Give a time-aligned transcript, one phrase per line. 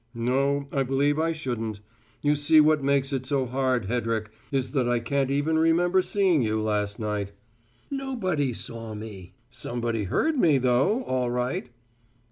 [0.15, 1.79] "No, I believe I shouldn't.
[2.23, 6.41] You see what makes it so hard, Hedrick, is that I can't even remember seeing
[6.41, 7.33] you, last night."
[7.91, 9.35] "Nobody saw me.
[9.51, 11.69] Somebody heard me though, all right."